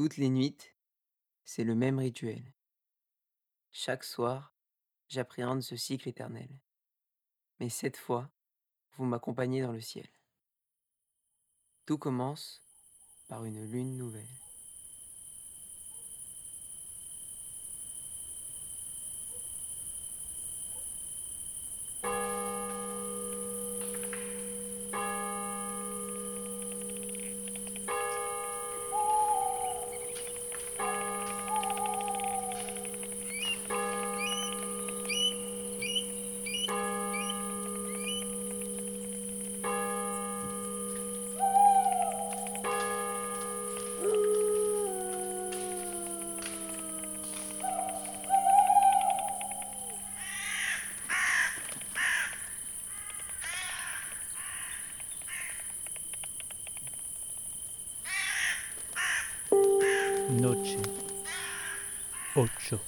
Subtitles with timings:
[0.00, 0.56] Toutes les nuits,
[1.44, 2.54] c'est le même rituel.
[3.70, 4.54] Chaque soir,
[5.08, 6.48] j'appréhende ce cycle éternel.
[7.58, 8.30] Mais cette fois,
[8.96, 10.08] vous m'accompagnez dans le ciel.
[11.84, 12.62] Tout commence
[13.28, 14.49] par une lune nouvelle.
[60.30, 60.78] Noche.
[62.34, 62.78] 8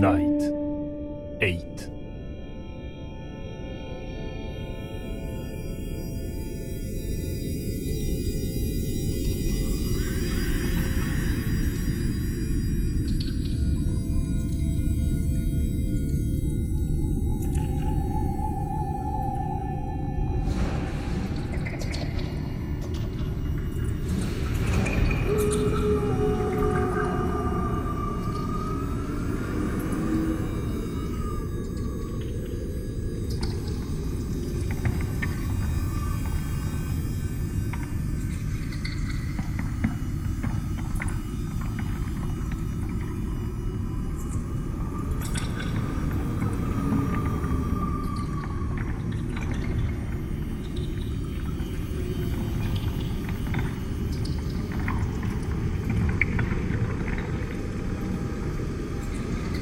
[0.00, 0.40] Night.
[1.42, 1.99] 8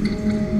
[0.00, 0.57] Mm-hmm.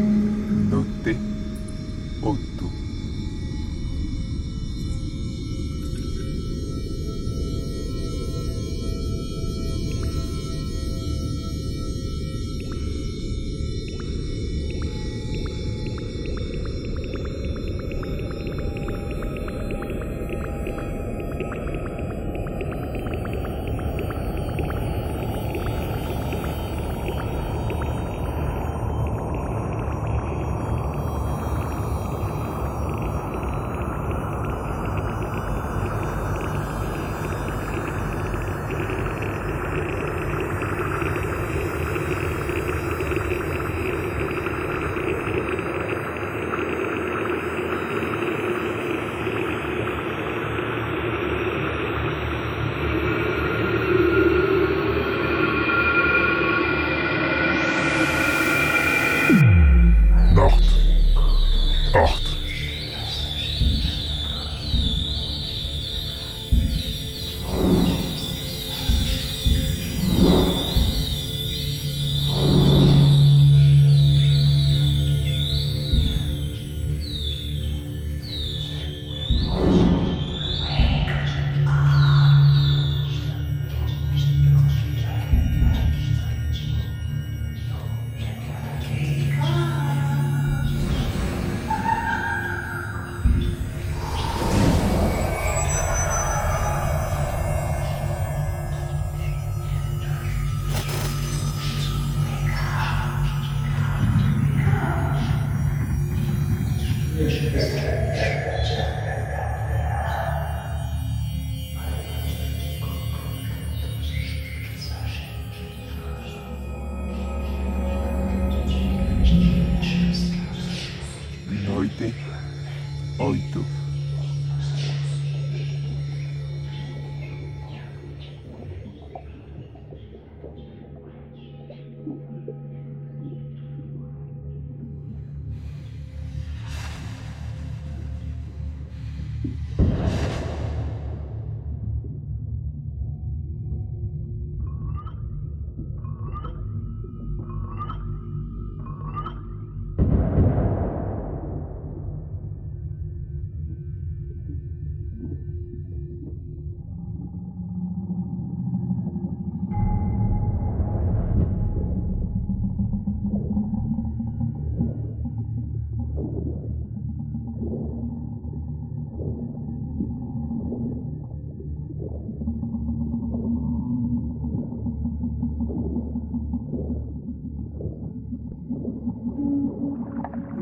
[123.19, 123.78] Oito.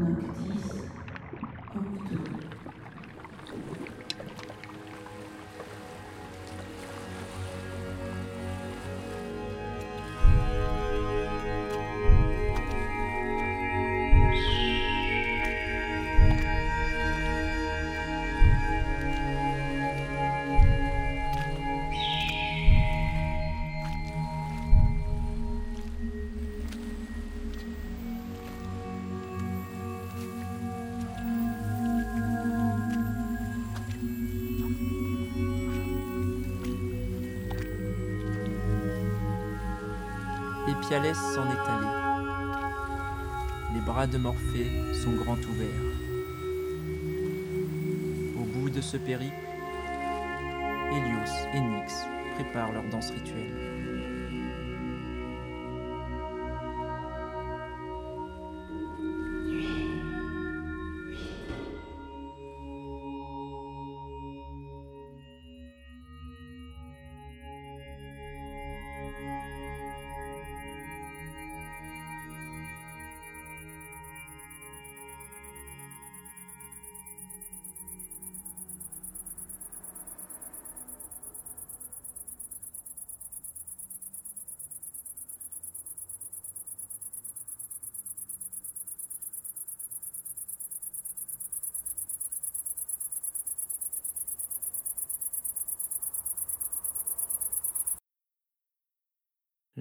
[0.06, 0.55] 问题。
[40.88, 41.88] S'en est allé.
[43.74, 45.68] Les bras de Morphée sont grands ouverts.
[48.40, 49.34] Au bout de ce périple,
[50.92, 52.04] Hélios et Nyx
[52.36, 53.75] préparent leur danse rituelle.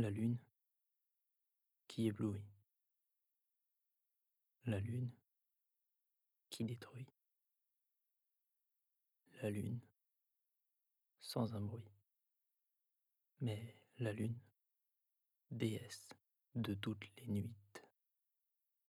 [0.06, 0.38] La lune
[1.88, 2.46] qui éblouit.
[4.66, 5.10] La lune
[6.52, 7.08] qui détruit.
[9.42, 9.80] La lune
[11.20, 11.92] sans un bruit.
[13.42, 14.38] Mais la lune,
[15.50, 16.08] déesse
[16.54, 17.56] de toutes les nuits.